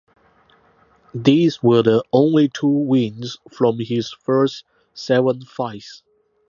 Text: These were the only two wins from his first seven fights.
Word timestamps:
These 1.13 1.61
were 1.61 1.83
the 1.83 2.03
only 2.11 2.49
two 2.49 2.67
wins 2.67 3.37
from 3.51 3.77
his 3.79 4.09
first 4.11 4.63
seven 4.95 5.43
fights. 5.45 6.01